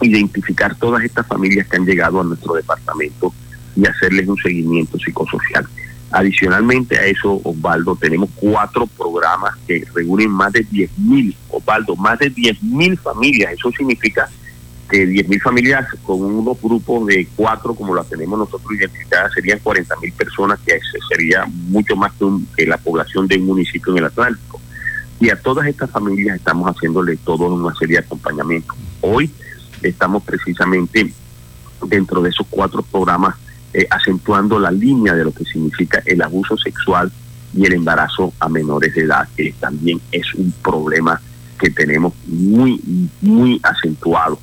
identificar 0.00 0.74
todas 0.76 1.04
estas 1.04 1.26
familias 1.26 1.66
que 1.66 1.76
han 1.76 1.86
llegado 1.86 2.20
a 2.20 2.24
nuestro 2.24 2.54
departamento 2.54 3.32
y 3.76 3.86
hacerles 3.86 4.28
un 4.28 4.36
seguimiento 4.36 4.98
psicosocial. 4.98 5.66
Adicionalmente 6.10 6.98
a 6.98 7.06
eso, 7.06 7.40
Osvaldo, 7.42 7.96
tenemos 7.96 8.28
cuatro 8.34 8.86
programas 8.86 9.56
que 9.66 9.84
reúnen 9.94 10.30
más 10.30 10.52
de 10.52 10.66
10.000, 10.66 11.34
Osvaldo, 11.48 11.96
más 11.96 12.18
de 12.18 12.30
10.000 12.30 12.98
familias. 12.98 13.52
Eso 13.52 13.70
significa 13.72 14.28
que 14.92 15.08
10.000 15.08 15.40
familias 15.40 15.86
con 16.02 16.22
unos 16.22 16.60
grupos 16.60 17.06
de 17.06 17.26
cuatro, 17.34 17.74
como 17.74 17.94
las 17.94 18.06
tenemos 18.10 18.38
nosotros 18.38 18.70
identificadas, 18.78 19.32
serían 19.32 19.58
40.000 19.58 20.12
personas, 20.12 20.60
que 20.60 20.78
sería 21.08 21.46
mucho 21.46 21.96
más 21.96 22.12
que, 22.54 22.66
la 22.66 22.76
población 22.76 23.26
de 23.26 23.38
un 23.38 23.46
municipio 23.46 23.92
en 23.92 23.98
el 24.00 24.04
Atlántico. 24.04 24.60
Y 25.18 25.30
a 25.30 25.40
todas 25.40 25.66
estas 25.66 25.90
familias 25.90 26.36
estamos 26.36 26.68
haciéndole 26.68 27.16
todo 27.16 27.54
una 27.54 27.74
serie 27.74 27.96
de 27.96 28.04
acompañamiento. 28.04 28.74
Hoy 29.00 29.30
estamos 29.80 30.22
precisamente 30.24 31.10
dentro 31.86 32.20
de 32.20 32.28
esos 32.28 32.46
cuatro 32.50 32.82
programas 32.82 33.36
eh, 33.72 33.86
acentuando 33.88 34.58
la 34.58 34.70
línea 34.70 35.14
de 35.14 35.24
lo 35.24 35.32
que 35.32 35.44
significa 35.44 36.02
el 36.04 36.20
abuso 36.20 36.58
sexual 36.58 37.10
y 37.56 37.64
el 37.64 37.72
embarazo 37.72 38.34
a 38.38 38.48
menores 38.50 38.94
de 38.94 39.02
edad, 39.02 39.26
que 39.34 39.54
también 39.58 40.02
es 40.10 40.34
un 40.34 40.52
problema 40.62 41.18
que 41.58 41.70
tenemos 41.70 42.12
muy, 42.26 43.08
muy 43.22 43.58
acentuado. 43.62 44.38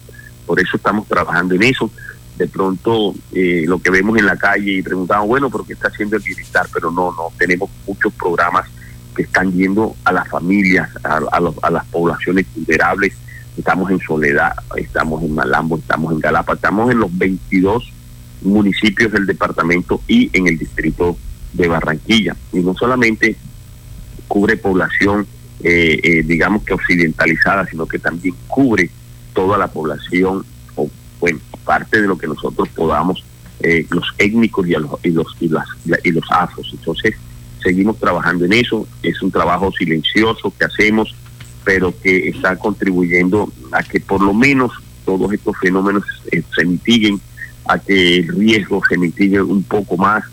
Por 0.50 0.60
eso 0.60 0.78
estamos 0.78 1.08
trabajando 1.08 1.54
en 1.54 1.62
eso. 1.62 1.92
De 2.36 2.48
pronto, 2.48 3.14
eh, 3.34 3.66
lo 3.68 3.78
que 3.78 3.92
vemos 3.92 4.18
en 4.18 4.26
la 4.26 4.36
calle 4.36 4.72
y 4.72 4.82
preguntamos, 4.82 5.28
bueno, 5.28 5.48
¿pero 5.52 5.64
qué 5.64 5.74
está 5.74 5.90
haciendo 5.90 6.16
el 6.16 6.24
bienestar? 6.24 6.66
Pero 6.74 6.90
no, 6.90 7.12
no, 7.12 7.32
tenemos 7.38 7.70
muchos 7.86 8.12
programas 8.14 8.68
que 9.16 9.22
están 9.22 9.54
yendo 9.54 9.96
a 10.06 10.12
las 10.12 10.28
familias, 10.28 10.90
a, 11.04 11.20
a 11.62 11.70
las 11.70 11.86
poblaciones 11.86 12.48
vulnerables. 12.56 13.14
Estamos 13.60 13.92
en 13.92 14.00
Soledad, 14.00 14.54
estamos 14.76 15.22
en 15.22 15.36
Malambo, 15.36 15.78
estamos 15.78 16.14
en 16.14 16.20
Galapa, 16.20 16.54
estamos 16.54 16.90
en 16.90 16.98
los 16.98 17.16
22 17.16 17.94
municipios 18.42 19.12
del 19.12 19.28
departamento 19.28 20.02
y 20.08 20.36
en 20.36 20.48
el 20.48 20.58
distrito 20.58 21.16
de 21.54 21.68
Barranquilla. 21.68 22.36
Y 22.54 22.62
no 22.62 22.74
solamente 22.74 23.36
cubre 24.28 24.58
población, 24.58 25.28
eh, 25.62 26.00
eh, 26.02 26.24
digamos 26.24 26.64
que 26.64 26.74
occidentalizada, 26.74 27.68
sino 27.68 27.86
que 27.86 28.00
también 28.00 28.34
cubre 28.48 28.90
toda 29.34 29.58
la 29.58 29.68
población, 29.68 30.46
o 30.76 30.90
bueno, 31.20 31.40
parte 31.66 32.02
de 32.02 32.08
lo 32.08 32.18
que 32.18 32.28
nosotros 32.28 32.68
podamos, 32.70 33.24
eh, 33.62 33.86
los 33.90 34.06
étnicos 34.18 34.68
y, 34.68 34.72
los, 34.72 34.90
y, 35.04 35.12
los, 35.12 35.36
y, 35.40 35.50
las, 35.50 35.68
y 36.04 36.12
los 36.12 36.24
afros. 36.32 36.70
Entonces, 36.72 37.16
seguimos 37.62 37.98
trabajando 37.98 38.46
en 38.46 38.54
eso. 38.54 38.88
Es 39.04 39.22
un 39.22 39.32
trabajo 39.32 39.72
silencioso 39.72 40.54
que 40.58 40.66
hacemos, 40.66 41.14
pero 41.64 41.94
que 42.02 42.30
está 42.30 42.56
contribuyendo 42.56 43.52
a 43.72 43.84
que 43.84 44.00
por 44.00 44.22
lo 44.22 44.34
menos 44.34 44.72
todos 45.06 45.32
estos 45.34 45.58
fenómenos 45.58 46.04
se 46.56 46.66
mitiguen 46.66 47.20
a 47.68 47.78
que 47.78 48.18
el 48.18 48.28
riesgo 48.30 48.82
se 48.88 48.98
mitigue 48.98 49.42
un 49.42 49.64
poco 49.64 49.98
más 49.98 50.24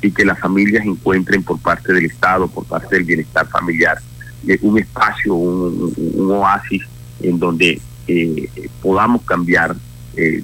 y 0.00 0.10
que 0.10 0.24
las 0.24 0.38
familias 0.38 0.84
encuentren 0.84 1.42
por 1.42 1.58
parte 1.58 1.92
del 1.92 2.06
Estado, 2.06 2.48
por 2.48 2.64
parte 2.64 2.96
del 2.96 3.04
bienestar 3.04 3.46
familiar, 3.48 3.98
eh, 4.46 4.58
un 4.62 4.78
espacio, 4.78 5.34
un, 5.34 6.30
oasis 6.30 6.82
en 7.20 7.38
donde 7.38 7.80
eh, 8.06 8.48
podamos 8.82 9.22
cambiar 9.22 9.74
eh, 10.16 10.42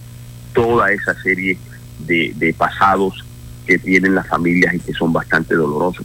toda 0.53 0.93
esa 0.93 1.15
serie 1.23 1.59
de, 2.07 2.33
de 2.37 2.55
pasados 2.55 3.25
que 3.67 3.79
tienen 3.79 4.15
las 4.15 4.29
familias 4.29 4.75
y 4.75 4.81
que 4.81 4.93
son 4.93 5.11
bastante 5.13 5.55
dolorosos. 5.55 6.05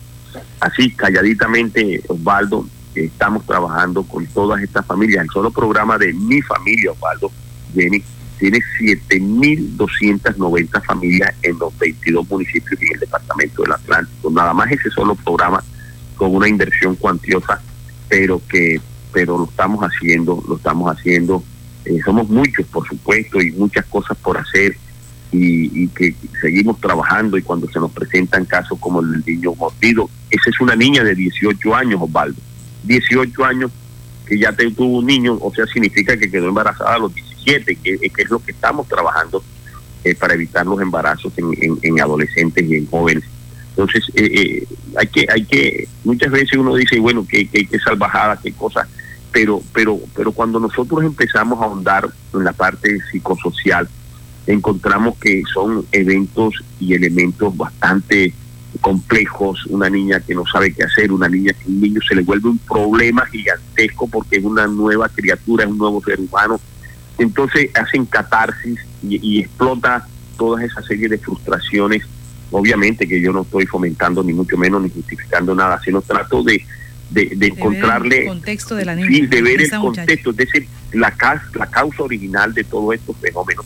Así, 0.59 0.91
calladitamente, 0.91 2.03
Osvaldo, 2.07 2.67
estamos 2.95 3.45
trabajando 3.45 4.03
con 4.03 4.25
todas 4.27 4.61
estas 4.61 4.85
familias. 4.85 5.23
El 5.23 5.31
solo 5.31 5.49
programa 5.51 5.97
de 5.97 6.13
mi 6.13 6.41
familia, 6.41 6.91
Osvaldo, 6.91 7.31
Jenny, 7.73 8.03
tiene 8.37 8.59
7.290 8.79 10.83
familias 10.83 11.33
en 11.41 11.57
los 11.57 11.75
22 11.77 12.29
municipios 12.29 12.81
y 12.81 12.93
el 12.93 12.99
departamento 12.99 13.63
del 13.63 13.71
Atlántico. 13.73 14.29
Nada 14.29 14.53
más 14.53 14.71
ese 14.71 14.89
solo 14.91 15.15
programa 15.15 15.63
con 16.15 16.35
una 16.35 16.47
inversión 16.47 16.95
cuantiosa, 16.95 17.59
pero 18.07 18.41
que 18.47 18.79
pero 19.17 19.35
lo 19.35 19.45
estamos 19.45 19.79
haciendo, 19.81 20.43
lo 20.47 20.57
estamos 20.57 20.95
haciendo. 20.95 21.43
Eh, 21.85 21.97
somos 22.05 22.29
muchos, 22.29 22.67
por 22.67 22.87
supuesto, 22.87 23.41
y 23.41 23.51
muchas 23.51 23.83
cosas 23.87 24.15
por 24.19 24.37
hacer, 24.37 24.77
y, 25.31 25.87
que 25.87 26.13
seguimos 26.39 26.79
trabajando 26.79 27.35
y 27.35 27.41
cuando 27.41 27.67
se 27.67 27.79
nos 27.79 27.91
presentan 27.91 28.45
casos 28.45 28.77
como 28.79 28.99
el 28.99 29.23
niño 29.25 29.55
mordido, 29.55 30.07
esa 30.29 30.51
es 30.51 30.61
una 30.61 30.75
niña 30.75 31.03
de 31.03 31.15
18 31.15 31.73
años, 31.73 31.99
Osvaldo, 31.99 32.39
18 32.83 33.43
años 33.43 33.71
que 34.27 34.37
ya 34.37 34.55
tuvo 34.55 34.99
un 34.99 35.07
niño, 35.07 35.35
o 35.41 35.51
sea, 35.51 35.65
significa 35.65 36.15
que 36.15 36.29
quedó 36.29 36.49
embarazada 36.49 36.93
a 36.93 36.99
los 36.99 37.11
17, 37.15 37.75
que, 37.77 37.97
es 38.15 38.29
lo 38.29 38.37
que 38.37 38.51
estamos 38.51 38.87
trabajando 38.87 39.43
eh, 40.03 40.13
para 40.13 40.35
evitar 40.35 40.63
los 40.67 40.79
embarazos 40.79 41.33
en, 41.37 41.99
adolescentes 41.99 42.69
y 42.69 42.75
en 42.75 42.85
jóvenes. 42.85 43.23
Entonces, 43.69 44.03
eh, 44.13 44.29
eh, 44.31 44.67
hay 44.95 45.07
que, 45.07 45.25
hay 45.31 45.43
que, 45.43 45.87
muchas 46.03 46.31
veces 46.31 46.57
uno 46.57 46.75
dice, 46.75 46.99
bueno, 46.99 47.25
que, 47.27 47.47
que, 47.47 47.65
que 47.65 47.79
salvajada, 47.79 48.39
qué 48.41 48.51
cosa, 48.51 48.87
pero, 49.37 49.61
pero, 49.71 49.99
pero 50.15 50.31
cuando 50.31 50.59
nosotros 50.59 51.03
empezamos 51.03 51.61
a 51.61 51.65
ahondar 51.65 52.09
en 52.33 52.43
la 52.43 52.53
parte 52.53 52.97
psicosocial, 53.11 53.87
encontramos 54.47 55.15
que 55.19 55.43
son 55.53 55.85
eventos 55.91 56.55
y 56.79 56.95
elementos 56.95 57.55
bastante 57.55 58.33
complejos, 58.81 59.63
una 59.67 59.91
niña 59.91 60.21
que 60.21 60.33
no 60.33 60.43
sabe 60.51 60.73
qué 60.73 60.85
hacer, 60.85 61.11
una 61.11 61.29
niña 61.29 61.53
que 61.53 61.69
un 61.69 61.79
niño 61.79 62.01
se 62.01 62.15
le 62.15 62.23
vuelve 62.23 62.49
un 62.49 62.57
problema 62.57 63.27
gigantesco 63.27 64.07
porque 64.07 64.37
es 64.37 64.43
una 64.43 64.65
nueva 64.65 65.07
criatura, 65.07 65.65
es 65.65 65.69
un 65.69 65.77
nuevo 65.77 66.01
ser 66.01 66.19
humano. 66.19 66.59
Entonces 67.19 67.69
hacen 67.75 68.07
catarsis 68.07 68.79
y, 69.03 69.41
explota 69.41 70.07
toda 70.35 70.65
esa 70.65 70.81
serie 70.81 71.09
de 71.09 71.19
frustraciones. 71.19 72.01
Obviamente 72.49 73.07
que 73.07 73.21
yo 73.21 73.31
no 73.31 73.43
estoy 73.43 73.67
fomentando 73.67 74.23
ni 74.23 74.33
mucho 74.33 74.57
menos 74.57 74.81
ni 74.81 74.89
justificando 74.89 75.53
nada, 75.53 75.79
sino 75.85 76.01
trato 76.01 76.41
de, 76.41 76.65
de, 77.09 77.37
encontrarle... 77.41 78.21
el 78.21 78.27
contexto 78.27 78.75
de 78.75 78.85
la 78.85 78.95
niña. 78.95 79.07
Sí, 79.07 79.27
de 79.27 79.41
ver 79.41 79.61
el 79.61 79.71
contexto, 79.71 80.33
de 80.33 80.45
decir, 80.45 80.67
la, 80.93 81.13
la 81.55 81.67
causa 81.67 82.03
original 82.03 82.53
de 82.53 82.63
todos 82.63 82.95
estos 82.95 83.15
fenómenos 83.17 83.65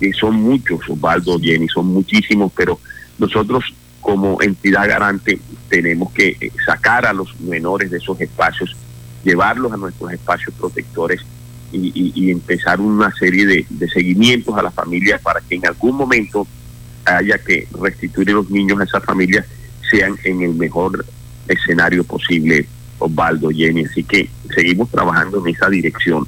que 0.00 0.12
son 0.12 0.36
muchos, 0.36 0.80
Osvaldo, 0.88 1.38
Jenny, 1.38 1.68
son 1.68 1.86
muchísimos, 1.86 2.52
pero 2.54 2.78
nosotros 3.18 3.64
como 4.00 4.40
entidad 4.42 4.88
garante 4.88 5.38
tenemos 5.68 6.12
que 6.12 6.36
eh, 6.40 6.52
sacar 6.66 7.06
a 7.06 7.12
los 7.12 7.38
menores 7.40 7.90
de 7.90 7.98
esos 7.98 8.20
espacios, 8.20 8.76
llevarlos 9.24 9.72
a 9.72 9.76
nuestros 9.76 10.12
espacios 10.12 10.54
protectores 10.54 11.20
y, 11.72 12.30
empezar 12.30 12.80
una 12.80 13.12
serie 13.12 13.46
de, 13.46 13.88
seguimientos 13.88 14.56
a 14.56 14.62
las 14.62 14.72
familias 14.72 15.20
para 15.20 15.40
que 15.40 15.56
en 15.56 15.66
algún 15.66 15.96
momento 15.96 16.46
haya 17.04 17.36
que 17.38 17.66
restituir 17.80 18.30
a 18.30 18.34
los 18.34 18.48
niños 18.48 18.80
a 18.80 18.84
esas 18.84 19.04
familias 19.04 19.44
sean 19.90 20.16
en 20.22 20.42
el 20.42 20.54
mejor 20.54 21.04
escenario 21.48 22.04
posible, 22.04 22.66
Osvaldo, 22.98 23.50
Jenny. 23.50 23.84
Así 23.84 24.02
que 24.04 24.28
seguimos 24.54 24.90
trabajando 24.90 25.38
en 25.40 25.54
esa 25.54 25.68
dirección 25.68 26.26